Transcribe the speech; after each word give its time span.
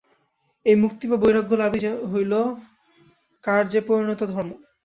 এই 0.65 0.77
মুক্তি 0.83 1.05
বা 1.07 1.17
বৈরাগ্য-লাভই 1.23 1.79
হইল 2.11 2.33
কার্যে 3.43 3.79
পরিণত 3.87 4.21
ধর্ম। 4.31 4.51